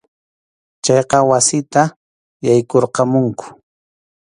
Chayqa 0.83 1.19
wasita 1.29 1.81
yaykurqamunku. 2.45 3.45